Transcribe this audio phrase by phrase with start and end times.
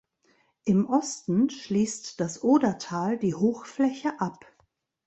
[0.63, 4.47] Im Osten schließt das Odertal die Hochfläche ab.